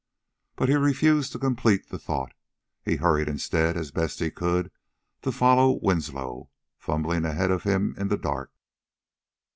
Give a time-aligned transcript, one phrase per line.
[0.55, 2.33] But...." He refused to complete the thought.
[2.83, 4.71] He hurried instead, as best he could,
[5.21, 8.51] to follow Winslow, fumbling ahead of him in the dark.